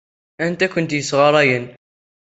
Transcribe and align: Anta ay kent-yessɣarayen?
Anta 0.43 0.63
ay 0.65 0.71
kent-yessɣarayen? 0.73 1.65